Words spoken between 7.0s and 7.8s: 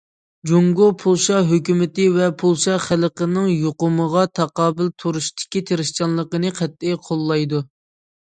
قوللايدۇ.